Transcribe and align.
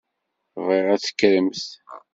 Bɣiɣ 0.63 0.87
ad 0.93 1.01
tekkremt. 1.01 1.65